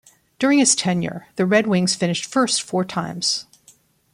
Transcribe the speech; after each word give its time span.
During 0.39 0.57
his 0.57 0.75
tenure, 0.75 1.27
the 1.35 1.45
Red 1.45 1.67
Wings 1.67 1.93
finished 1.93 2.25
first 2.25 2.63
four 2.63 2.83
times. 2.83 3.45